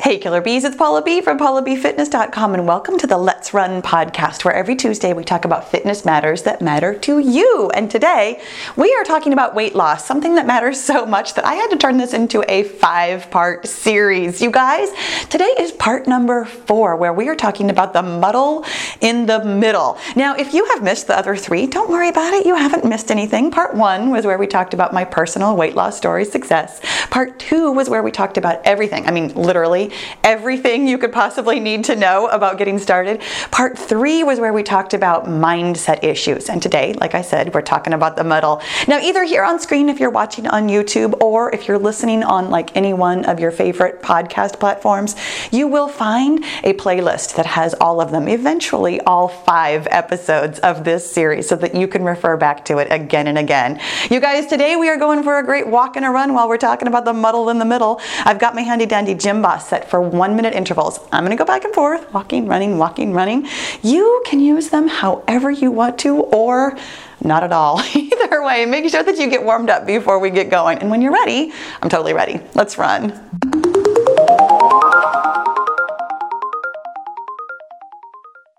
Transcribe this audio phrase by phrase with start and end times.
[0.00, 4.44] Hey Killer Bees, it's Paula B from paulabfitness.com and welcome to the Let's Run podcast
[4.44, 7.70] where every Tuesday we talk about fitness matters that matter to you.
[7.72, 8.42] And today
[8.76, 11.76] we are talking about weight loss, something that matters so much that I had to
[11.76, 14.42] turn this into a five part series.
[14.42, 14.90] You guys,
[15.30, 18.64] today is part number four where we are talking about the muddle
[19.00, 19.96] in the middle.
[20.16, 22.44] Now, if you have missed the other three, don't worry about it.
[22.44, 23.52] You haven't missed anything.
[23.52, 26.80] Part one was where we talked about my personal weight loss story success.
[27.10, 29.06] Part two was where we talked about everything.
[29.06, 29.83] I mean, literally
[30.22, 33.22] everything you could possibly need to know about getting started.
[33.50, 36.48] Part three was where we talked about mindset issues.
[36.48, 38.60] And today, like I said, we're talking about the muddle.
[38.88, 42.50] Now, either here on screen if you're watching on YouTube or if you're listening on
[42.50, 45.16] like any one of your favorite podcast platforms,
[45.50, 50.84] you will find a playlist that has all of them, eventually all five episodes of
[50.84, 53.80] this series so that you can refer back to it again and again.
[54.10, 56.56] You guys, today we are going for a great walk and a run while we're
[56.58, 58.00] talking about the muddle in the middle.
[58.24, 61.00] I've got my handy dandy Gymboss set for one minute intervals.
[61.10, 63.48] I'm gonna go back and forth, walking, running, walking, running.
[63.82, 66.78] You can use them however you want to or
[67.22, 67.80] not at all.
[67.94, 70.78] Either way, make sure that you get warmed up before we get going.
[70.78, 72.40] And when you're ready, I'm totally ready.
[72.54, 73.10] Let's run.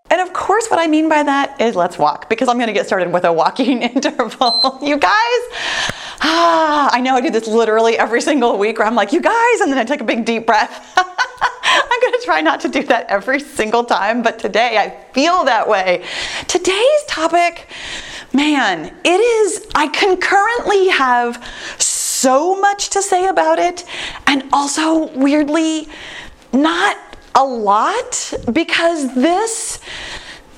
[0.09, 2.73] And of course, what I mean by that is let's walk because I'm going to
[2.73, 4.79] get started with a walking interval.
[4.81, 5.41] you guys,
[6.21, 9.61] ah, I know I do this literally every single week where I'm like, you guys,
[9.61, 10.93] and then I take a big deep breath.
[10.97, 15.43] I'm going to try not to do that every single time, but today I feel
[15.45, 16.05] that way.
[16.47, 17.67] Today's topic,
[18.33, 21.43] man, it is, I concurrently have
[21.77, 23.83] so much to say about it,
[24.25, 25.89] and also weirdly,
[26.53, 26.97] not
[27.35, 29.79] a lot because this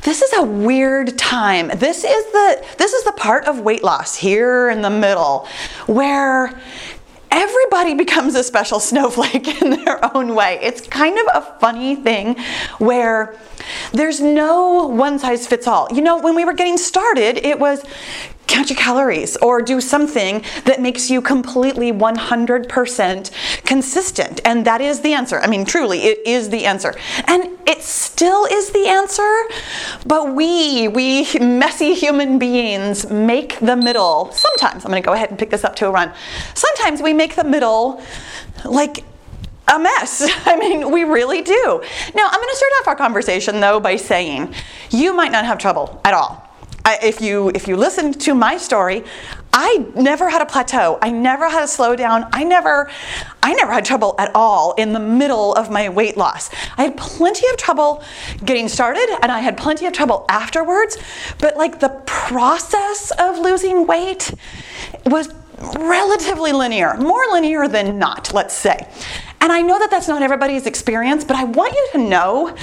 [0.07, 1.67] this is a weird time.
[1.67, 5.45] This is the this is the part of weight loss here in the middle
[5.85, 6.57] where
[7.29, 10.59] everybody becomes a special snowflake in their own way.
[10.61, 12.37] It's kind of a funny thing
[12.77, 13.35] where
[13.91, 15.89] there's no one size fits all.
[15.91, 17.83] You know, when we were getting started, it was
[18.47, 23.31] count your calories or do something that makes you completely 100%
[23.65, 24.41] consistent.
[24.45, 25.39] And that is the answer.
[25.39, 26.95] I mean, truly, it is the answer.
[27.25, 29.43] And it still is the answer,
[30.05, 34.31] but we, we messy human beings, make the middle.
[34.31, 36.13] Sometimes, I'm gonna go ahead and pick this up to a run.
[36.53, 38.01] Sometimes we make the middle
[38.65, 39.03] like
[39.67, 40.27] a mess.
[40.45, 41.83] I mean, we really do.
[42.15, 44.53] Now, I'm going to start off our conversation though by saying
[44.89, 46.46] you might not have trouble at all.
[47.01, 49.03] If you if you listen to my story,
[49.53, 50.99] I never had a plateau.
[51.01, 52.29] I never had a slowdown.
[52.31, 52.89] I never
[53.43, 56.49] I never had trouble at all in the middle of my weight loss.
[56.77, 58.03] I had plenty of trouble
[58.45, 60.97] getting started and I had plenty of trouble afterwards,
[61.39, 64.33] but like the process of losing weight
[65.05, 65.33] was
[65.79, 68.87] relatively linear, more linear than not, let's say.
[69.39, 72.55] And I know that that's not everybody's experience, but I want you to know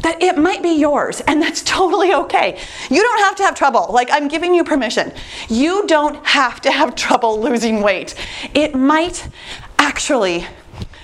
[0.00, 2.58] that it might be yours, and that's totally okay.
[2.90, 3.88] You don't have to have trouble.
[3.90, 5.12] Like, I'm giving you permission.
[5.48, 8.14] You don't have to have trouble losing weight.
[8.54, 9.28] It might
[9.78, 10.46] actually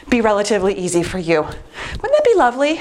[0.09, 1.43] be relatively easy for you.
[1.43, 2.81] Wouldn't that be lovely?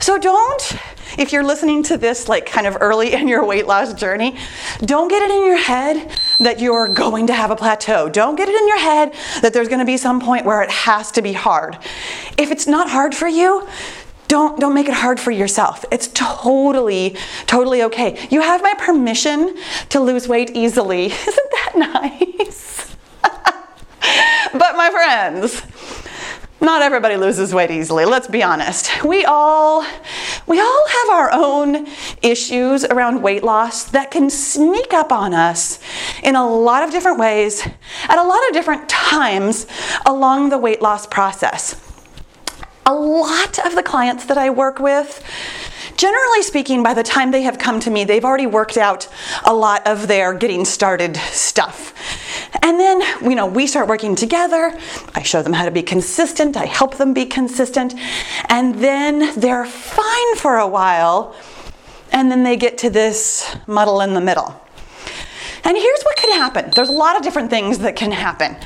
[0.00, 0.76] So don't
[1.18, 4.36] if you're listening to this like kind of early in your weight loss journey,
[4.80, 8.08] don't get it in your head that you're going to have a plateau.
[8.08, 10.70] Don't get it in your head that there's going to be some point where it
[10.70, 11.78] has to be hard.
[12.38, 13.68] If it's not hard for you,
[14.28, 15.84] don't don't make it hard for yourself.
[15.92, 18.26] It's totally totally okay.
[18.30, 19.56] You have my permission
[19.90, 21.06] to lose weight easily.
[21.12, 22.96] Isn't that nice?
[24.52, 25.62] but my friends,
[26.62, 29.84] not everybody loses weight easily let's be honest we all
[30.46, 31.86] we all have our own
[32.22, 35.78] issues around weight loss that can sneak up on us
[36.22, 37.66] in a lot of different ways
[38.08, 39.66] at a lot of different times
[40.06, 41.80] along the weight loss process
[42.86, 45.22] a lot of the clients that i work with
[45.96, 49.08] generally speaking, by the time they have come to me, they've already worked out
[49.44, 51.94] a lot of their getting started stuff.
[52.62, 54.78] And then, you know, we start working together.
[55.14, 57.94] I show them how to be consistent, I help them be consistent,
[58.48, 61.34] and then they're fine for a while,
[62.12, 64.58] and then they get to this muddle in the middle.
[65.64, 68.56] And here's what can happen there's a lot of different things that can happen.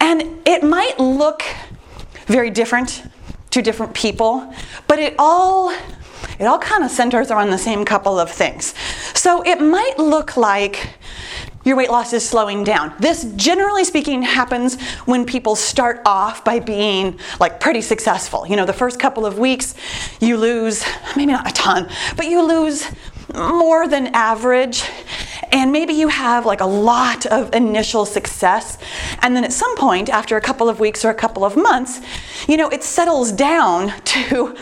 [0.00, 1.42] And it might look
[2.26, 3.02] very different
[3.50, 4.52] to different people,
[4.86, 5.70] but it all
[6.38, 8.74] it all kind of centers around the same couple of things.
[9.14, 10.94] So it might look like
[11.68, 12.94] your weight loss is slowing down.
[12.98, 18.46] This, generally speaking, happens when people start off by being like pretty successful.
[18.46, 19.74] You know, the first couple of weeks,
[20.18, 20.82] you lose
[21.14, 22.86] maybe not a ton, but you lose
[23.34, 24.82] more than average.
[25.52, 28.78] and maybe you have like a lot of initial success,
[29.20, 32.00] and then at some point, after a couple of weeks or a couple of months,
[32.48, 34.56] you know, it settles down to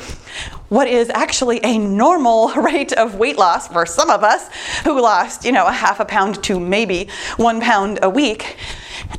[0.69, 4.49] what is actually a normal rate of weight loss for some of us
[4.85, 8.57] who lost, you know, a half a pound to maybe one pound a week.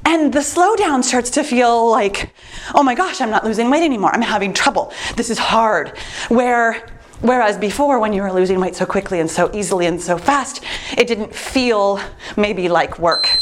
[0.05, 2.33] And the slowdown starts to feel like,
[2.75, 4.11] oh my gosh, I'm not losing weight anymore.
[4.13, 4.91] I'm having trouble.
[5.15, 5.97] This is hard.
[6.29, 6.85] Where
[7.21, 10.63] Whereas before, when you were losing weight so quickly and so easily and so fast,
[10.95, 11.99] it didn't feel
[12.35, 13.39] maybe like work.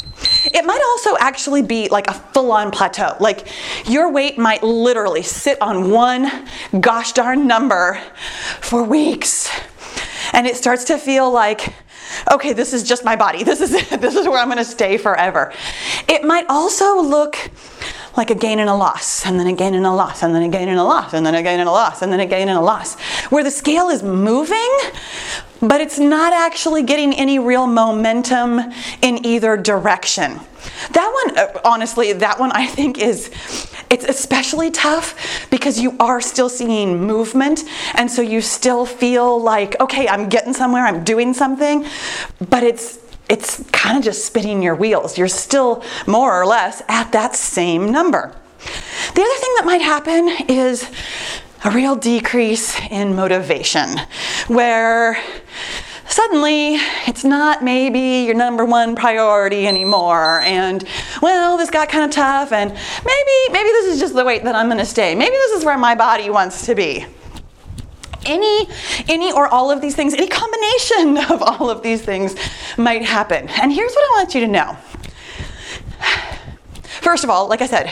[0.53, 3.15] It might also actually be like a full on plateau.
[3.19, 3.47] Like
[3.88, 6.47] your weight might literally sit on one
[6.80, 8.01] gosh darn number
[8.62, 9.50] for weeks.
[10.33, 11.74] And it starts to feel like,
[12.31, 13.44] okay, this is just my body.
[13.44, 13.75] This is.
[14.06, 15.51] This is where I'm going to stay forever.
[16.07, 17.38] It might also look
[18.17, 20.44] like a gain and a loss, and then a gain and a loss, and then
[20.44, 22.25] a gain and a loss, and then a gain and a loss, and then a
[22.25, 24.71] gain and a loss, where the scale is moving,
[25.62, 28.59] but it's not actually getting any real momentum
[29.01, 30.39] in either direction.
[30.91, 33.29] That one, uh, honestly, that one I think is,
[33.89, 37.63] it's especially tough because you are still seeing movement,
[37.94, 41.85] and so you still feel like, okay, I'm getting somewhere, I'm doing something,
[42.50, 43.00] but it's
[43.30, 45.18] it's kind of just spinning your wheels.
[45.18, 48.33] You're still more or less at that same number.
[49.13, 50.89] The other thing that might happen is
[51.63, 53.98] a real decrease in motivation,
[54.48, 55.18] where
[56.07, 56.75] suddenly
[57.07, 60.88] it's not maybe your number one priority anymore and
[61.22, 64.54] well this got kind of tough and maybe maybe this is just the weight that
[64.54, 67.06] i'm going to stay maybe this is where my body wants to be
[68.25, 68.68] any
[69.07, 72.36] any or all of these things any combination of all of these things
[72.77, 73.48] might happen.
[73.50, 74.77] And here's what i want you to know.
[76.83, 77.89] First of all like i said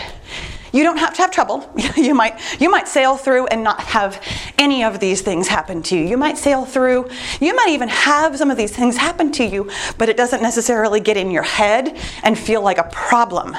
[0.74, 1.72] you don't have to have trouble.
[1.96, 4.22] You might you might sail through and not have
[4.58, 6.04] any of these things happen to you.
[6.06, 7.08] You might sail through.
[7.40, 11.00] You might even have some of these things happen to you but it doesn't necessarily
[11.00, 13.56] get in your head and feel like a problem.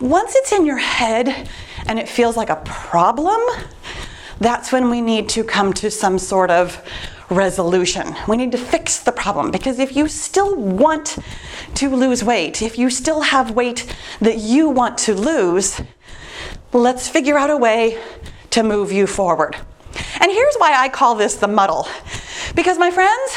[0.00, 1.48] Once it's in your head
[1.86, 3.40] and it feels like a problem
[4.38, 6.82] that's when we need to come to some sort of
[7.30, 8.14] resolution.
[8.28, 11.18] We need to fix the problem because if you still want
[11.74, 15.80] to lose weight, if you still have weight that you want to lose,
[16.72, 18.02] let's figure out a way
[18.50, 19.56] to move you forward.
[20.20, 21.88] And here's why I call this the muddle.
[22.54, 23.36] Because, my friends,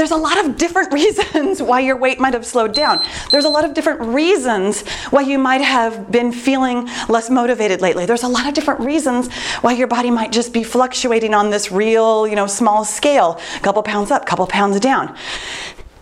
[0.00, 3.04] there's a lot of different reasons why your weight might have slowed down.
[3.30, 4.80] There's a lot of different reasons
[5.10, 8.06] why you might have been feeling less motivated lately.
[8.06, 9.30] There's a lot of different reasons
[9.60, 13.60] why your body might just be fluctuating on this real, you know, small scale, a
[13.60, 15.14] couple pounds up, couple pounds down.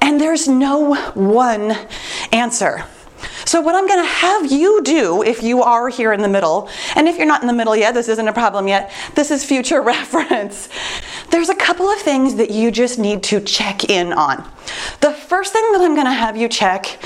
[0.00, 1.76] And there's no one
[2.30, 2.84] answer.
[3.44, 6.68] So, what I'm going to have you do if you are here in the middle,
[6.94, 9.44] and if you're not in the middle yet, this isn't a problem yet, this is
[9.44, 10.68] future reference.
[11.30, 14.48] There's a couple of things that you just need to check in on.
[15.00, 16.98] The first thing that I'm going to have you check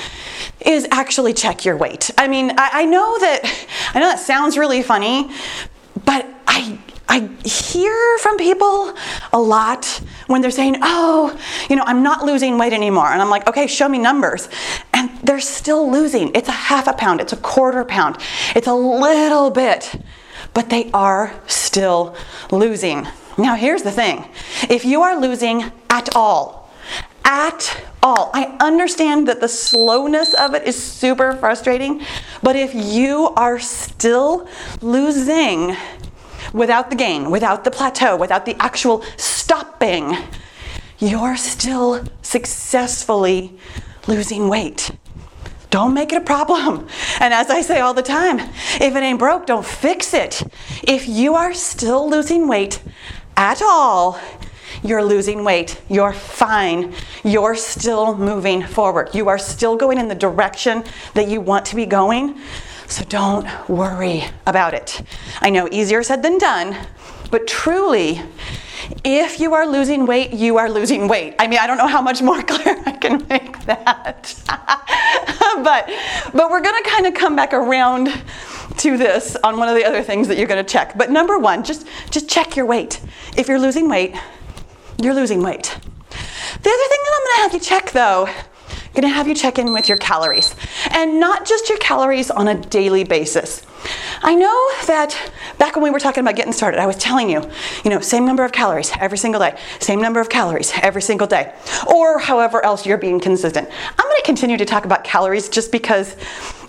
[0.65, 2.09] is actually check your weight.
[2.17, 5.29] I mean, I, I know that I know that sounds really funny,
[6.05, 6.79] but I
[7.09, 8.95] I hear from people
[9.33, 9.85] a lot
[10.27, 11.37] when they're saying, oh,
[11.69, 13.07] you know, I'm not losing weight anymore.
[13.07, 14.47] And I'm like, okay, show me numbers.
[14.93, 16.31] And they're still losing.
[16.33, 18.17] It's a half a pound, it's a quarter pound,
[18.55, 19.93] it's a little bit,
[20.53, 22.15] but they are still
[22.51, 23.07] losing.
[23.37, 24.25] Now, here's the thing
[24.69, 26.71] if you are losing at all,
[27.25, 28.29] at all.
[28.33, 32.01] I understand that the slowness of it is super frustrating,
[32.41, 34.47] but if you are still
[34.81, 35.75] losing,
[36.53, 40.15] without the gain, without the plateau, without the actual stopping,
[40.99, 43.57] you're still successfully
[44.07, 44.91] losing weight.
[45.73, 46.87] Don't make it a problem.
[47.19, 48.37] And as I say all the time,
[48.79, 50.43] if it ain't broke, don't fix it.
[50.83, 52.79] If you are still losing weight
[53.35, 54.19] at all,
[54.83, 55.81] you're losing weight.
[55.89, 56.93] You're fine.
[57.23, 59.15] You're still moving forward.
[59.15, 60.83] You are still going in the direction
[61.15, 62.39] that you want to be going.
[62.85, 65.01] So don't worry about it.
[65.41, 66.77] I know easier said than done,
[67.31, 68.21] but truly,
[69.03, 71.33] if you are losing weight, you are losing weight.
[71.39, 74.79] I mean, I don't know how much more clear I can make that.
[75.63, 75.89] but
[76.33, 78.09] but we're going to kind of come back around
[78.77, 80.97] to this on one of the other things that you're going to check.
[80.97, 83.01] But number 1, just just check your weight.
[83.37, 84.15] If you're losing weight,
[85.01, 85.77] you're losing weight.
[86.61, 88.29] The other thing that I'm going to have you check though
[88.93, 90.55] going to have you check in with your calories
[90.91, 93.65] and not just your calories on a daily basis.
[94.21, 97.43] I know that back when we were talking about getting started, I was telling you,
[97.83, 101.27] you know, same number of calories every single day, same number of calories every single
[101.27, 101.53] day,
[101.87, 103.67] or however else you're being consistent.
[103.67, 106.15] I'm going to continue to talk about calories just because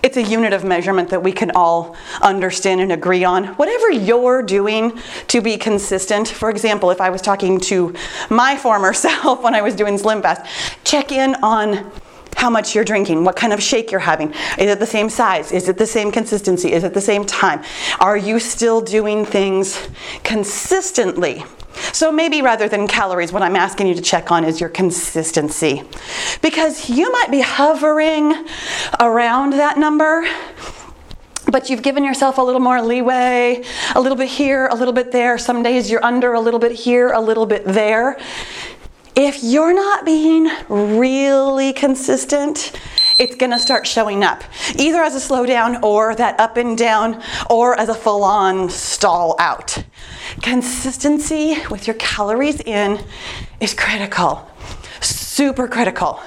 [0.03, 3.45] it's a unit of measurement that we can all understand and agree on.
[3.55, 7.95] Whatever you're doing to be consistent, for example, if I was talking to
[8.29, 10.45] my former self when I was doing Slim Fast,
[10.85, 11.91] check in on
[12.37, 14.33] how much you're drinking, what kind of shake you're having.
[14.59, 15.53] Is it the same size?
[15.53, 16.73] Is it the same consistency?
[16.73, 17.63] Is it the same time?
[18.01, 19.89] Are you still doing things
[20.23, 21.45] consistently?
[21.93, 25.83] So maybe rather than calories, what I'm asking you to check on is your consistency.
[26.41, 28.47] Because you might be hovering
[29.01, 30.27] around that number,
[31.51, 33.63] but you've given yourself a little more leeway,
[33.95, 35.37] a little bit here, a little bit there.
[35.39, 38.19] Some days you're under a little bit here, a little bit there.
[39.17, 42.73] If you're not being really consistent,
[43.17, 44.43] it's gonna start showing up
[44.77, 49.37] either as a slowdown or that up and down or as a full on stall
[49.39, 49.85] out.
[50.43, 52.99] Consistency with your calories in
[53.61, 54.51] is critical,
[55.01, 56.21] super critical.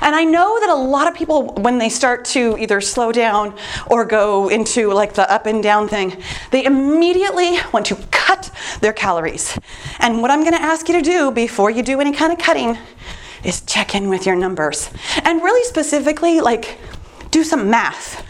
[0.00, 3.54] And I know that a lot of people, when they start to either slow down
[3.86, 8.92] or go into like the up and down thing, they immediately want to cut their
[8.92, 9.58] calories.
[9.98, 12.78] And what I'm gonna ask you to do before you do any kind of cutting
[13.44, 14.90] is check in with your numbers.
[15.22, 16.78] And really specifically, like,
[17.30, 18.25] do some math.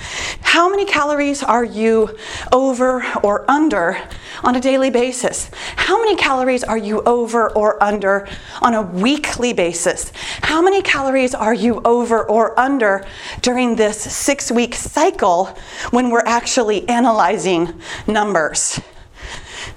[0.56, 2.16] How many calories are you
[2.50, 3.98] over or under
[4.42, 5.50] on a daily basis?
[5.76, 8.26] How many calories are you over or under
[8.62, 10.12] on a weekly basis?
[10.40, 13.04] How many calories are you over or under
[13.42, 15.54] during this six week cycle
[15.90, 18.80] when we're actually analyzing numbers?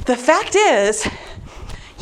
[0.06, 1.06] The fact is,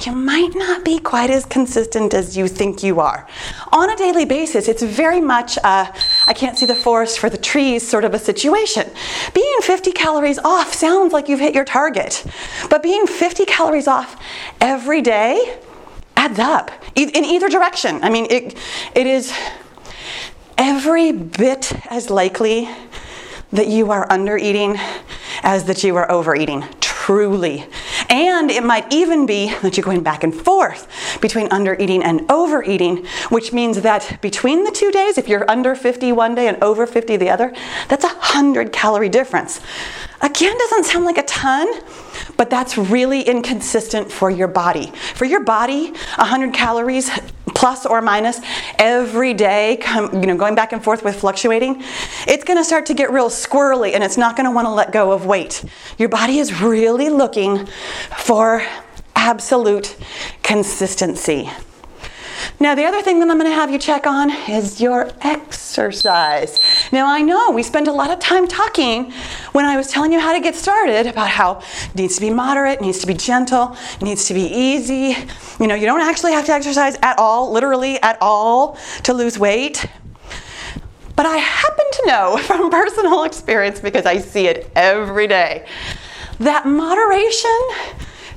[0.06, 3.27] you might not be quite as consistent as you think you are.
[3.72, 5.94] On a daily basis, it's very much a,
[6.27, 8.89] I can't see the forest for the trees sort of a situation.
[9.34, 12.25] Being 50 calories off sounds like you've hit your target,
[12.70, 14.22] but being 50 calories off
[14.62, 15.60] every day
[16.16, 18.04] adds up in either direction.
[18.04, 18.58] I mean, it,
[18.96, 19.34] it is
[20.58, 22.70] every bit as likely
[23.51, 24.77] that you are under eating
[25.44, 26.66] as that you are overeating
[27.08, 27.66] truly.
[28.10, 30.90] And it might even be that you're going back and forth
[31.22, 35.74] between under eating and overeating, which means that between the two days, if you're under
[35.74, 37.54] 50 one day and over 50 the other,
[37.88, 39.62] that's a 100 calorie difference.
[40.20, 41.66] Again, doesn't sound like a ton,
[42.36, 44.92] but that's really inconsistent for your body.
[45.16, 47.10] For your body, 100 calories
[47.58, 48.40] plus or minus
[48.78, 49.80] every day,
[50.14, 51.82] you know, going back and forth with fluctuating,
[52.28, 54.72] it's going to start to get real squirrely and it's not going to want to
[54.72, 55.66] let go of weight.
[55.98, 57.66] Your body is really looking
[58.16, 58.64] for
[59.16, 59.98] absolute
[60.44, 61.50] consistency.
[62.60, 66.60] Now, the other thing that I'm going to have you check on is your exercise.
[66.91, 69.12] Now, I know we spent a lot of time talking
[69.51, 72.29] when I was telling you how to get started about how it needs to be
[72.29, 75.15] moderate, it needs to be gentle, it needs to be easy.
[75.60, 79.38] You know, you don't actually have to exercise at all, literally at all, to lose
[79.38, 79.86] weight.
[81.15, 85.65] But I happen to know from personal experience, because I see it every day,
[86.39, 87.60] that moderation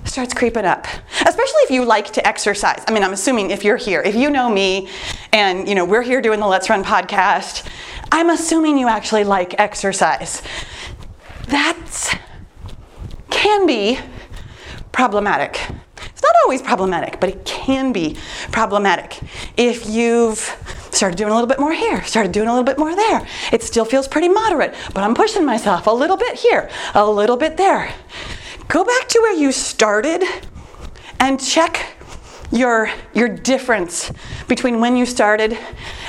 [0.04, 0.86] starts creeping up.
[1.26, 2.82] Especially if you like to exercise.
[2.88, 4.88] I mean i'm assuming if you're here if you know me
[5.32, 7.66] and you know we're here doing the let's run podcast
[8.10, 10.42] i'm assuming you actually like exercise.
[11.48, 12.20] That
[13.30, 13.98] can be
[14.92, 15.60] problematic.
[16.06, 18.16] It's not always problematic but it can be
[18.50, 19.18] problematic
[19.56, 20.38] if you've
[20.90, 23.26] started doing a little bit more here started doing a little bit more there.
[23.52, 27.36] It still feels pretty moderate but i'm pushing myself a little bit here a little
[27.36, 27.92] bit there
[28.70, 30.22] go back to where you started
[31.18, 31.96] and check
[32.52, 34.12] your, your difference
[34.46, 35.58] between when you started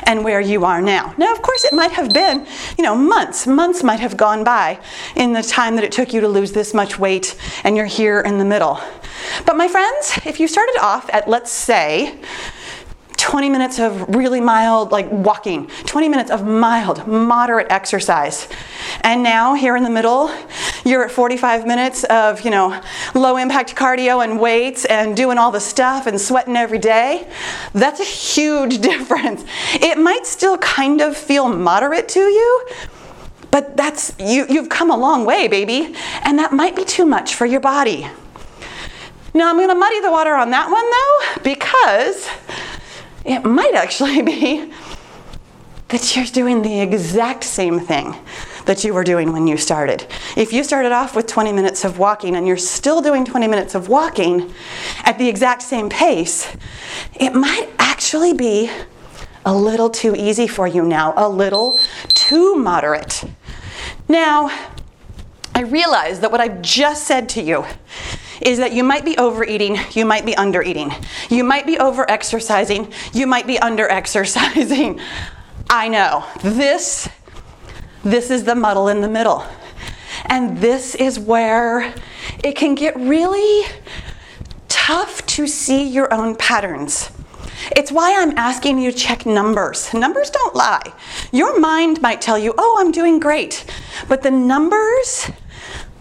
[0.03, 1.13] and where you are now.
[1.17, 2.45] Now, of course, it might have been,
[2.77, 3.47] you know, months.
[3.47, 4.79] Months might have gone by
[5.15, 8.21] in the time that it took you to lose this much weight and you're here
[8.21, 8.79] in the middle.
[9.45, 12.19] But my friends, if you started off at, let's say,
[13.17, 18.47] 20 minutes of really mild, like walking, 20 minutes of mild, moderate exercise.
[19.01, 20.31] And now, here in the middle,
[20.83, 22.81] you're at 45 minutes of, you know,
[23.13, 27.27] low impact cardio and weights and doing all the stuff and sweating every day.
[27.73, 29.43] That's a huge difference.
[29.73, 32.67] It might still kind of feel moderate to you,
[33.51, 37.35] but that's you you've come a long way, baby, and that might be too much
[37.35, 38.07] for your body.
[39.33, 42.27] Now, I'm going to muddy the water on that one though because
[43.23, 44.71] it might actually be
[45.89, 48.15] that you're doing the exact same thing
[48.65, 50.05] that you were doing when you started.
[50.37, 53.75] If you started off with 20 minutes of walking and you're still doing 20 minutes
[53.75, 54.53] of walking
[55.03, 56.55] at the exact same pace,
[57.19, 58.69] it might actually be
[59.45, 61.79] a little too easy for you now, a little
[62.13, 63.23] too moderate.
[64.07, 64.49] Now,
[65.53, 67.65] I realize that what I've just said to you
[68.41, 70.93] is that you might be overeating, you might be undereating.
[71.29, 74.99] You might be over exercising, you might be under exercising.
[75.69, 76.25] I know.
[76.41, 77.07] This
[78.03, 79.45] This is the muddle in the middle.
[80.25, 81.93] And this is where
[82.43, 83.67] it can get really
[84.67, 87.11] tough to see your own patterns.
[87.75, 89.93] It's why I'm asking you to check numbers.
[89.93, 90.81] Numbers don't lie.
[91.31, 93.65] Your mind might tell you, oh, I'm doing great.
[94.07, 95.29] But the numbers,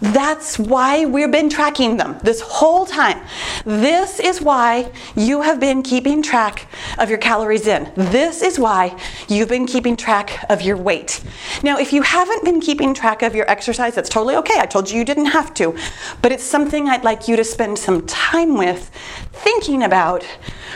[0.01, 3.21] that's why we've been tracking them this whole time.
[3.65, 6.67] This is why you have been keeping track
[6.99, 7.93] of your calories in.
[7.95, 11.23] This is why you've been keeping track of your weight.
[11.63, 14.59] Now, if you haven't been keeping track of your exercise, that's totally okay.
[14.59, 15.77] I told you you didn't have to.
[16.23, 18.91] But it's something I'd like you to spend some time with
[19.33, 20.25] thinking about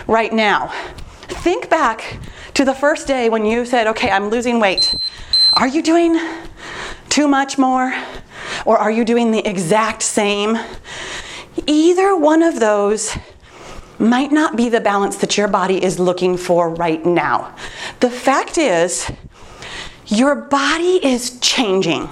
[0.07, 0.69] right now.
[1.29, 2.19] Think back
[2.55, 4.95] to the first day when you said, okay, I'm losing weight.
[5.55, 6.21] Are you doing
[7.09, 7.95] too much more?
[8.65, 10.59] Or are you doing the exact same?
[11.67, 13.17] Either one of those
[13.99, 17.55] might not be the balance that your body is looking for right now.
[18.01, 19.11] The fact is,
[20.07, 22.09] your body is changing.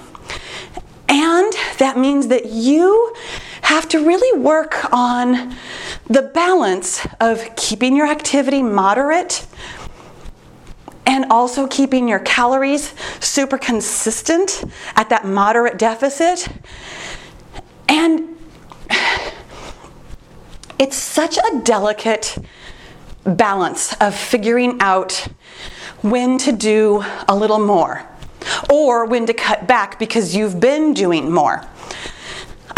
[1.08, 3.14] And that means that you
[3.62, 5.54] have to really work on
[6.06, 9.46] the balance of keeping your activity moderate
[11.12, 14.64] and also keeping your calories super consistent
[14.96, 16.48] at that moderate deficit.
[17.86, 18.34] And
[20.78, 22.38] it's such a delicate
[23.24, 25.28] balance of figuring out
[26.00, 28.08] when to do a little more
[28.70, 31.62] or when to cut back because you've been doing more.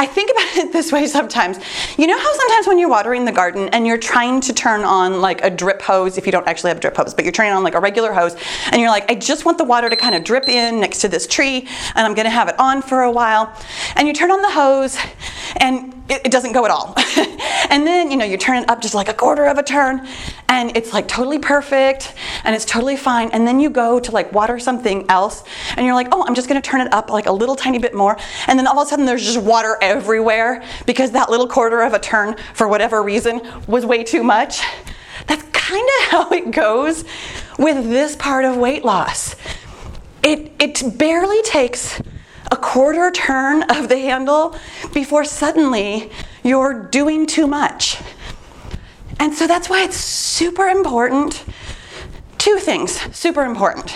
[0.05, 1.59] I think about it this way sometimes.
[1.97, 5.23] You know how sometimes when you're watering the garden and you're trying to turn on
[5.23, 7.55] like a drip hose, if you don't actually have a drip hose, but you're turning
[7.55, 8.37] on like a regular hose,
[8.71, 11.09] and you're like, I just want the water to kind of drip in next to
[11.09, 13.59] this tree, and I'm gonna have it on for a while.
[13.97, 14.99] And you turn on the hose,
[15.57, 16.95] and it, it doesn't go at all.
[17.71, 20.07] and then, you know, you turn it up just like a quarter of a turn,
[20.49, 23.31] and it's like totally perfect, and it's totally fine.
[23.31, 25.45] And then you go to like water something else,
[25.77, 27.95] and you're like, oh, I'm just gonna turn it up like a little tiny bit
[27.95, 28.19] more.
[28.47, 31.95] And then all of a sudden, there's just water everywhere because that little quarter of
[31.95, 34.61] a turn, for whatever reason, was way too much.
[35.27, 37.05] That's kind of how it goes
[37.59, 39.37] with this part of weight loss.
[40.23, 42.01] It, it barely takes
[42.51, 44.57] a quarter turn of the handle
[44.93, 46.11] before suddenly
[46.43, 47.99] you're doing too much.
[49.19, 51.45] And so that's why it's super important.
[52.39, 53.95] Two things super important.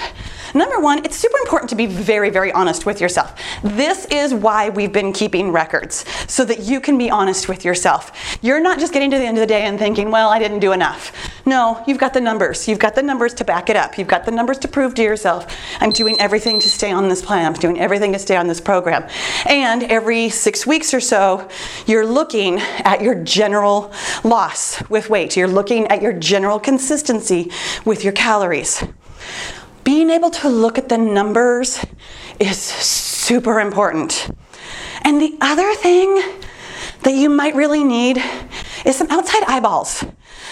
[0.58, 3.40] Number one, it's super important to be very, very honest with yourself.
[3.62, 8.10] This is why we've been keeping records, so that you can be honest with yourself.
[8.42, 10.58] You're not just getting to the end of the day and thinking, well, I didn't
[10.58, 11.12] do enough.
[11.46, 12.66] No, you've got the numbers.
[12.66, 13.98] You've got the numbers to back it up.
[13.98, 15.46] You've got the numbers to prove to yourself,
[15.78, 17.46] I'm doing everything to stay on this plan.
[17.46, 19.08] I'm doing everything to stay on this program.
[19.46, 21.48] And every six weeks or so,
[21.86, 23.92] you're looking at your general
[24.24, 25.36] loss with weight.
[25.36, 27.52] You're looking at your general consistency
[27.84, 28.82] with your calories
[29.88, 31.82] being able to look at the numbers
[32.38, 34.28] is super important.
[35.00, 36.14] And the other thing
[37.04, 38.22] that you might really need
[38.84, 40.04] is some outside eyeballs.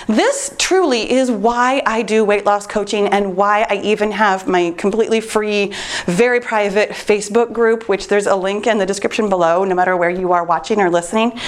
[0.06, 4.70] This truly is why I do weight loss coaching and why I even have my
[4.78, 5.74] completely free,
[6.06, 10.08] very private Facebook group, which there's a link in the description below, no matter where
[10.08, 11.38] you are watching or listening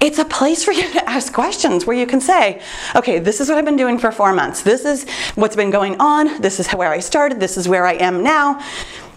[0.00, 2.62] it's a place for you to ask questions where you can say,
[2.96, 4.62] okay, this is what I've been doing for four months.
[4.62, 6.40] This is what's been going on.
[6.40, 7.40] This is where I started.
[7.40, 8.64] This is where I am now.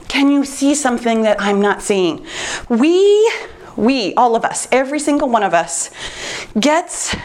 [0.08, 2.26] Can you see something that I'm not seeing?
[2.70, 3.32] We,
[3.76, 5.90] we, all of us, every single one of us
[6.60, 7.16] gets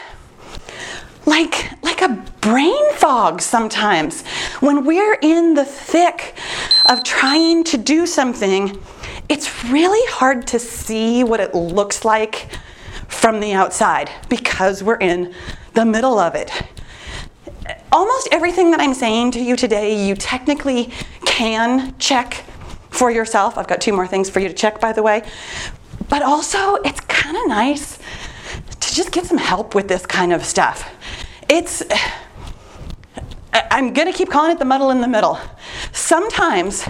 [1.27, 4.27] like like a brain fog sometimes
[4.61, 6.35] when we're in the thick
[6.87, 8.81] of trying to do something
[9.29, 12.49] it's really hard to see what it looks like
[13.09, 15.35] from the outside because we're in
[15.75, 16.51] the middle of it.
[17.91, 20.93] Almost everything that I'm saying to you today, you technically
[21.27, 22.45] can check
[22.91, 23.59] for yourself.
[23.59, 25.23] I've got two more things for you to check, by the way.
[26.09, 27.99] But also, it's kind of nice
[28.81, 30.91] to just get some help with this kind of stuff.
[31.49, 31.83] It's,
[33.53, 35.39] I'm going to keep calling it the muddle in the middle.
[35.93, 36.85] Sometimes,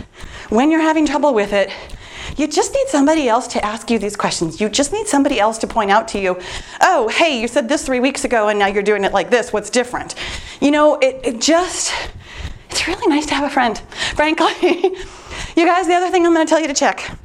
[0.51, 1.71] when you're having trouble with it,
[2.39, 4.61] you just need somebody else to ask you these questions.
[4.61, 6.41] You just need somebody else to point out to you,
[6.81, 9.53] oh, hey, you said this three weeks ago and now you're doing it like this.
[9.53, 10.15] What's different?
[10.61, 11.93] You know, it, it just,
[12.71, 13.79] it's really nice to have a friend,
[14.15, 14.55] frankly.
[14.63, 17.19] you guys, the other thing I'm going to tell you to check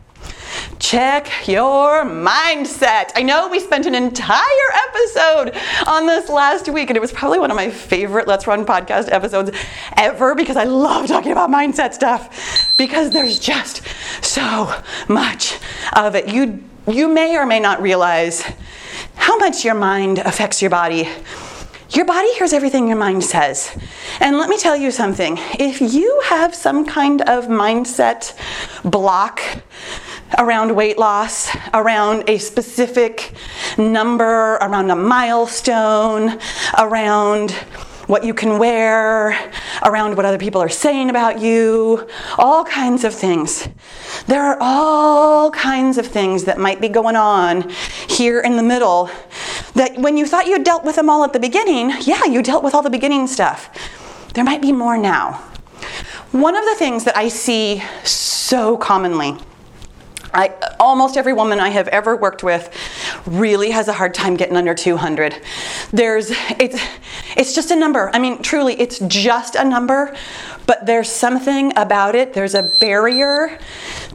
[0.94, 3.10] check your mindset.
[3.16, 7.40] I know we spent an entire episode on this last week, and it was probably
[7.40, 9.50] one of my favorite Let's Run podcast episodes
[9.98, 13.82] ever because I love talking about mindset stuff because there's just
[14.22, 14.72] so
[15.08, 15.58] much
[15.94, 16.28] of it.
[16.28, 18.44] You, you may or may not realize
[19.16, 21.10] how much your mind affects your body.
[21.94, 23.78] Your body hears everything your mind says.
[24.20, 28.36] And let me tell you something if you have some kind of mindset
[28.84, 29.42] block,
[30.40, 33.34] around weight loss, around a specific
[33.78, 36.40] number, around a milestone,
[36.80, 37.52] around
[38.08, 39.52] what you can wear,
[39.84, 43.68] around what other people are saying about you, all kinds of things.
[44.26, 47.70] There are all kinds of things that might be going on
[48.08, 49.10] here in the middle
[49.76, 52.64] that when you thought you dealt with them all at the beginning, yeah, you dealt
[52.64, 53.70] with all the beginning stuff.
[54.34, 55.34] There might be more now.
[56.32, 59.38] One of the things that I see so commonly
[60.34, 62.76] I, almost every woman I have ever worked with
[63.26, 65.42] really has a hard time getting under 200.
[65.92, 66.82] There's, it's,
[67.36, 68.10] it's just a number.
[68.14, 70.16] I mean, truly, it's just a number,
[70.66, 72.34] but there's something about it.
[72.34, 73.58] There's a barrier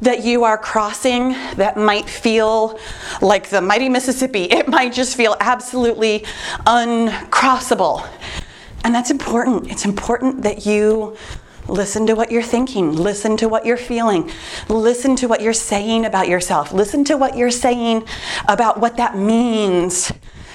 [0.00, 2.78] that you are crossing that might feel
[3.20, 4.44] like the mighty Mississippi.
[4.44, 6.20] It might just feel absolutely
[6.66, 8.08] uncrossable.
[8.84, 9.70] And that's important.
[9.70, 11.16] It's important that you
[11.68, 12.92] Listen to what you're thinking.
[12.92, 14.30] Listen to what you're feeling.
[14.68, 16.72] Listen to what you're saying about yourself.
[16.72, 18.04] Listen to what you're saying
[18.48, 20.10] about what that means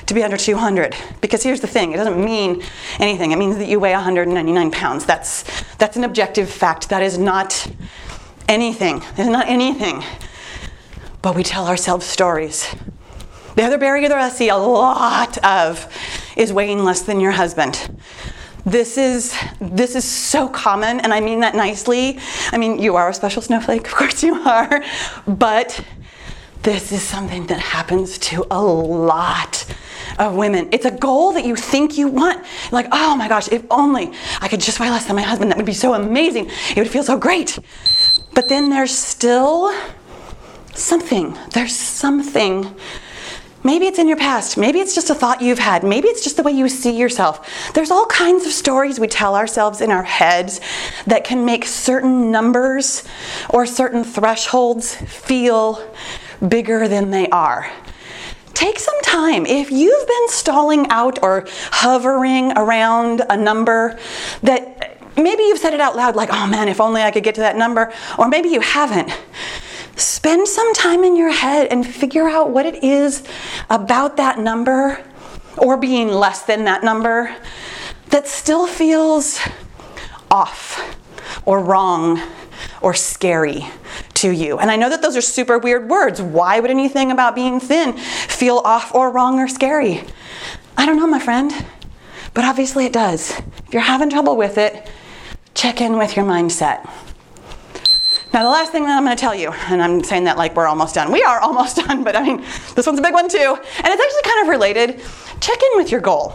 [0.07, 0.95] to be under 200.
[1.21, 2.63] Because here's the thing it doesn't mean
[2.99, 3.31] anything.
[3.31, 5.05] It means that you weigh 199 pounds.
[5.05, 5.43] That's,
[5.75, 6.89] that's an objective fact.
[6.89, 7.67] That is not
[8.49, 9.03] anything.
[9.17, 10.03] Is not anything.
[11.21, 12.75] But we tell ourselves stories.
[13.55, 15.87] The other barrier that I see a lot of
[16.35, 18.01] is weighing less than your husband.
[18.65, 22.17] This is this is so common, and I mean that nicely.
[22.51, 24.81] I mean, you are a special snowflake, of course you are,
[25.27, 25.83] but
[26.61, 29.65] this is something that happens to a lot
[30.17, 30.69] of women.
[30.71, 32.45] It's a goal that you think you want.
[32.71, 35.57] Like, oh my gosh, if only I could just weigh less than my husband, that
[35.57, 36.49] would be so amazing.
[36.69, 37.59] It would feel so great.
[38.33, 39.73] But then there's still
[40.73, 41.37] something.
[41.51, 42.73] There's something
[43.63, 44.57] Maybe it's in your past.
[44.57, 45.83] Maybe it's just a thought you've had.
[45.83, 47.71] Maybe it's just the way you see yourself.
[47.73, 50.59] There's all kinds of stories we tell ourselves in our heads
[51.07, 53.03] that can make certain numbers
[53.49, 55.89] or certain thresholds feel
[56.45, 57.71] bigger than they are.
[58.53, 59.45] Take some time.
[59.45, 63.97] If you've been stalling out or hovering around a number
[64.43, 67.35] that maybe you've said it out loud, like, oh man, if only I could get
[67.35, 69.09] to that number, or maybe you haven't
[69.95, 73.23] spend some time in your head and figure out what it is
[73.69, 75.03] about that number
[75.57, 77.35] or being less than that number
[78.09, 79.39] that still feels
[80.29, 80.97] off
[81.45, 82.21] or wrong
[82.81, 83.65] or scary
[84.15, 84.57] to you.
[84.57, 86.21] And I know that those are super weird words.
[86.21, 90.03] Why would anything about being thin feel off or wrong or scary?
[90.77, 91.51] I don't know, my friend.
[92.33, 93.31] But obviously it does.
[93.67, 94.89] If you're having trouble with it,
[95.53, 96.89] check in with your mindset.
[98.33, 100.55] Now, the last thing that I'm going to tell you, and I'm saying that like
[100.55, 101.11] we're almost done.
[101.11, 102.37] We are almost done, but I mean,
[102.75, 103.37] this one's a big one too.
[103.37, 105.01] And it's actually kind of related.
[105.39, 106.33] Check in with your goal.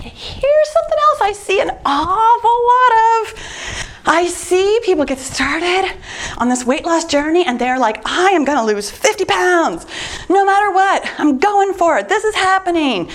[0.00, 4.00] Here's something else I see an awful lot of.
[4.06, 5.90] I see people get started
[6.38, 9.86] on this weight loss journey and they're like, I am going to lose 50 pounds
[10.28, 11.08] no matter what.
[11.18, 12.08] I'm going for it.
[12.08, 13.10] This is happening.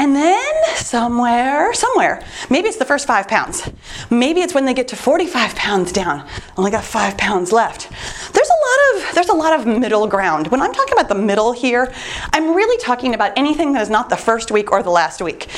[0.00, 3.68] And then somewhere, somewhere, maybe it's the first five pounds.
[4.08, 7.90] Maybe it's when they get to 45 pounds down, only got five pounds left.
[8.32, 10.46] There's a lot of there's a lot of middle ground.
[10.46, 11.92] When I'm talking about the middle here,
[12.32, 15.48] I'm really talking about anything that is not the first week or the last week.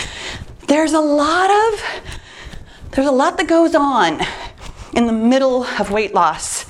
[0.67, 1.85] There's a lot of
[2.91, 4.23] there's a lot that goes on
[4.93, 6.67] in the middle of weight loss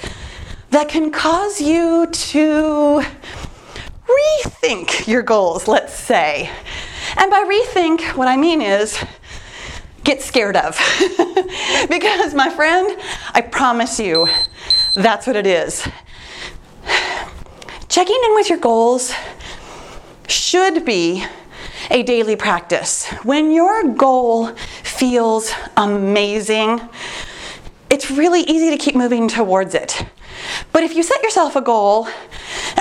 [0.69, 3.03] that can cause you to
[4.07, 6.51] rethink your goals, let's say.
[7.17, 9.03] And by rethink, what I mean is
[10.05, 10.77] get scared of.
[11.89, 12.99] because, my friend,
[13.35, 14.29] I promise you,
[14.95, 15.89] that's what it is.
[17.89, 19.13] Checking in with your goals
[20.29, 21.25] should be
[21.91, 23.07] a daily practice.
[23.23, 24.49] When your goal
[24.83, 26.81] feels amazing,
[27.91, 30.07] it's really easy to keep moving towards it.
[30.73, 32.09] But if you set yourself a goal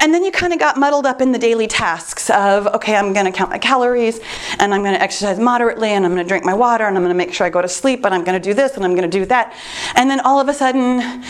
[0.01, 3.13] and then you kind of got muddled up in the daily tasks of, okay, I'm
[3.13, 4.19] going to count my calories
[4.59, 7.03] and I'm going to exercise moderately and I'm going to drink my water and I'm
[7.03, 8.85] going to make sure I go to sleep and I'm going to do this and
[8.85, 9.55] I'm going to do that.
[9.95, 11.23] And then all of a sudden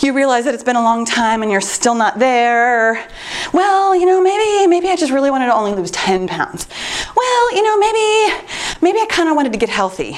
[0.00, 3.06] you realize that it's been a long time and you're still not there.
[3.52, 6.68] Well, you know, maybe maybe I just really wanted to only lose 10 pounds.
[7.16, 8.34] Well, you know, maybe
[8.82, 10.16] maybe I kind of wanted to get healthy.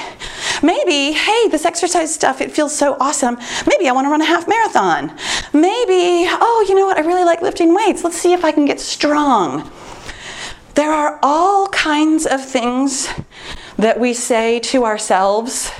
[0.62, 3.38] Maybe, hey, this exercise stuff, it feels so awesome.
[3.66, 5.16] Maybe I want to run a half marathon.
[5.52, 6.96] Maybe, oh, you know what?
[6.96, 8.02] I really like lifting weights.
[8.02, 9.70] Let's see if I can get strong.
[10.78, 13.08] There are all kinds of things
[13.78, 15.72] that we say to ourselves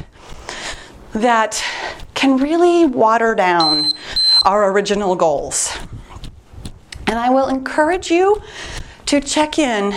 [1.12, 1.62] that
[2.14, 3.92] can really water down
[4.44, 5.70] our original goals.
[7.06, 8.42] And I will encourage you
[9.06, 9.94] to check in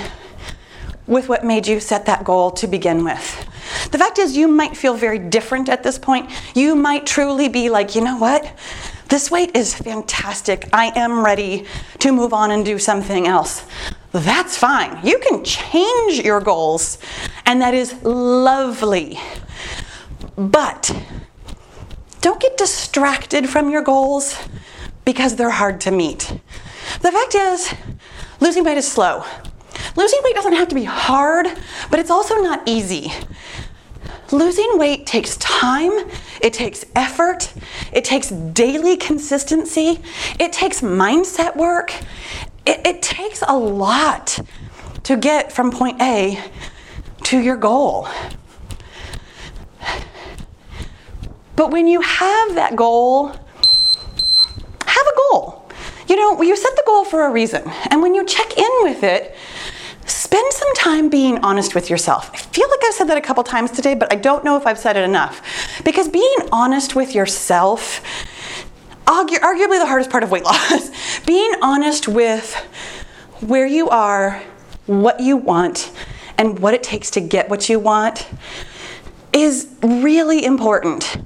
[1.08, 3.48] with what made you set that goal to begin with.
[3.90, 6.30] The fact is, you might feel very different at this point.
[6.54, 8.46] You might truly be like, you know what?
[9.12, 10.70] This weight is fantastic.
[10.72, 11.66] I am ready
[12.00, 13.66] to move on and do something else.
[14.14, 15.06] That's fine.
[15.06, 16.98] You can change your goals,
[17.46, 19.20] and that is lovely.
[20.38, 20.96] But
[22.22, 24.38] don't get distracted from your goals
[25.04, 26.34] because they're hard to meet.
[27.02, 27.74] The fact is,
[28.40, 29.26] losing weight is slow.
[29.98, 31.48] Losing weight doesn't have to be hard,
[31.90, 33.12] but it's also not easy.
[34.32, 35.92] Losing weight takes time,
[36.42, 37.54] it takes effort,
[37.92, 40.00] it takes daily consistency,
[40.40, 41.94] it takes mindset work,
[42.66, 44.40] it, it, takes a lot
[45.04, 46.40] to get from point A
[47.24, 48.08] to your goal.
[51.56, 55.70] But when you have that goal, have a goal.
[56.08, 57.64] You know, you set the goal for a reason.
[57.90, 59.36] And when you check in with it,
[60.06, 62.32] spend some time being honest with yourself.
[62.34, 64.68] I feel like I've said that a couple times today, but I don't know if
[64.68, 65.42] I've said it enough.
[65.84, 68.02] Because being honest with yourself,
[69.06, 70.90] arguably the hardest part of weight loss,
[71.26, 72.54] being honest with
[73.42, 74.42] where you are,
[74.86, 75.92] what you want,
[76.38, 78.28] and what it takes to get what you want
[79.34, 81.18] is really important.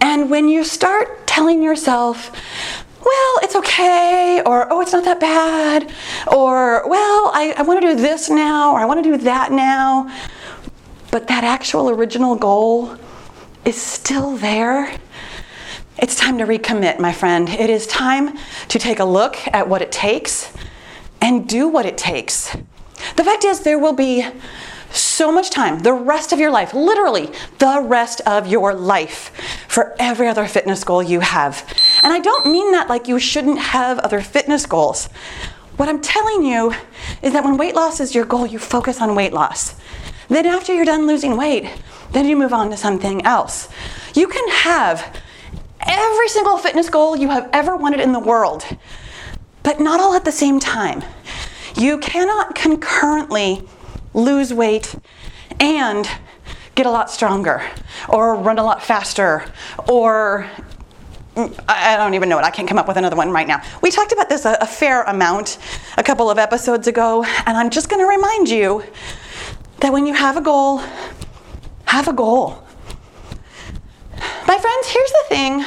[0.00, 2.30] And when you start telling yourself,
[3.00, 5.92] well, it's okay, or oh, it's not that bad,
[6.26, 9.52] or well, I, I want to do this now, or I want to do that
[9.52, 10.10] now,
[11.10, 12.96] but that actual original goal
[13.66, 14.96] is still there.
[15.98, 17.48] It's time to recommit, my friend.
[17.48, 20.52] It is time to take a look at what it takes
[21.20, 22.56] and do what it takes.
[23.16, 24.26] The fact is, there will be
[24.92, 29.32] so much time, the rest of your life, literally the rest of your life,
[29.68, 31.66] for every other fitness goal you have.
[32.02, 35.06] And I don't mean that like you shouldn't have other fitness goals.
[35.76, 36.72] What I'm telling you
[37.20, 39.74] is that when weight loss is your goal, you focus on weight loss.
[40.28, 41.70] Then, after you're done losing weight,
[42.12, 43.68] then you move on to something else.
[44.14, 45.20] You can have
[45.80, 48.64] every single fitness goal you have ever wanted in the world,
[49.62, 51.02] but not all at the same time.
[51.76, 53.68] You cannot concurrently
[54.14, 54.94] lose weight
[55.60, 56.08] and
[56.74, 57.62] get a lot stronger
[58.08, 59.44] or run a lot faster
[59.88, 60.48] or
[61.68, 62.44] I don't even know it.
[62.44, 63.62] I can't come up with another one right now.
[63.82, 65.58] We talked about this a, a fair amount
[65.98, 68.82] a couple of episodes ago, and I'm just going to remind you
[69.80, 70.82] that when you have a goal,
[71.86, 72.62] have a goal.
[74.46, 75.64] My friends, here's the thing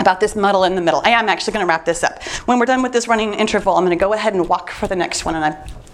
[0.00, 1.00] about this muddle in the middle.
[1.04, 2.22] I am actually going to wrap this up.
[2.46, 4.86] When we're done with this running interval, I'm going to go ahead and walk for
[4.86, 5.52] the next one, and I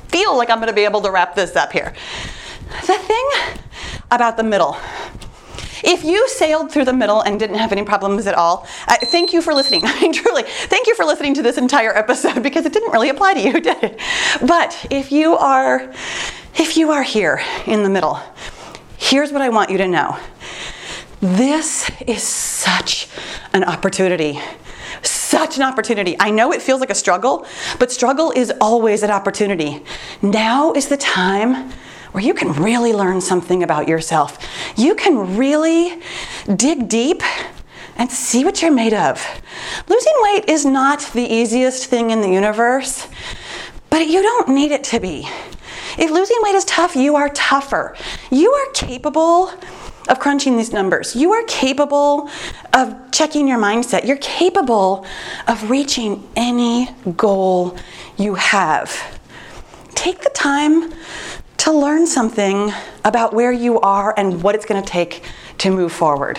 [0.08, 1.94] feel like I'm going to be able to wrap this up here.
[2.86, 3.30] The thing
[4.10, 4.76] about the middle.
[5.84, 9.32] If you sailed through the middle and didn't have any problems at all, uh, thank
[9.32, 9.82] you for listening.
[9.84, 13.10] I mean, truly, thank you for listening to this entire episode because it didn't really
[13.10, 14.00] apply to you, did it?
[14.46, 15.92] But if you are,
[16.56, 18.18] if you are here in the middle,
[18.98, 20.18] here's what I want you to know.
[21.20, 23.08] This is such
[23.54, 24.38] an opportunity
[25.02, 26.16] such an opportunity.
[26.18, 27.46] I know it feels like a struggle,
[27.78, 29.84] but struggle is always an opportunity.
[30.22, 31.70] Now is the time
[32.12, 34.38] where you can really learn something about yourself.
[34.76, 36.00] You can really
[36.56, 37.22] dig deep
[37.96, 39.24] and see what you're made of.
[39.88, 43.06] Losing weight is not the easiest thing in the universe,
[43.90, 45.28] but you don't need it to be.
[45.98, 47.96] If losing weight is tough, you are tougher.
[48.30, 49.50] You are capable
[50.08, 51.16] of crunching these numbers.
[51.16, 52.30] You are capable
[52.72, 54.06] of checking your mindset.
[54.06, 55.04] You're capable
[55.48, 57.76] of reaching any goal
[58.16, 59.20] you have.
[59.94, 60.92] Take the time
[61.58, 62.72] to learn something
[63.04, 65.24] about where you are and what it's going to take
[65.58, 66.38] to move forward.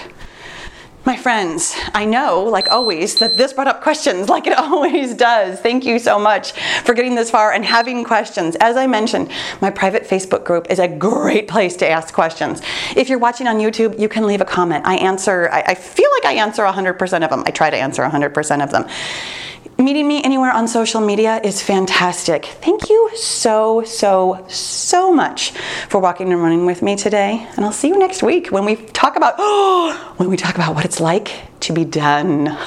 [1.06, 5.60] My friends, I know, like always, that this brought up questions like it always does.
[5.60, 6.52] Thank you so much
[6.84, 8.56] for getting this far and having questions.
[8.60, 9.32] As I mentioned,
[9.62, 12.62] my private Facebook group is a great place to ask questions.
[12.96, 14.86] If you're watching on YouTube, you can leave a comment.
[14.86, 17.44] I answer, I, I feel like I answer 100% of them.
[17.46, 18.86] I try to answer 100% of them.
[19.80, 22.44] Meeting me anywhere on social media is fantastic.
[22.44, 25.52] Thank you so, so, so much
[25.88, 27.48] for walking and running with me today.
[27.56, 30.76] And I'll see you next week when we talk about oh, when we talk about
[30.76, 32.50] what it's like to be done.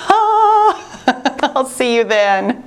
[1.55, 2.65] I'll see you then.